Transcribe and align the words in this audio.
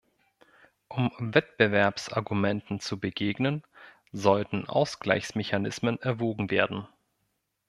Um 0.87 1.11
Wettbewerbsargumenten 1.19 2.79
zu 2.79 2.99
begegnen, 2.99 3.61
sollten 4.11 4.67
Ausgleichsmechanismen 4.67 6.01
erwogen 6.01 6.49
werden. 6.49 6.87